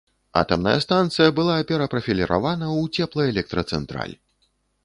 Атамная 0.39 0.73
станцыя 0.85 1.35
была 1.39 1.57
перапрафіліравана 1.71 2.67
ў 2.73 2.99
цеплаэлектрацэнтраль. 2.99 4.15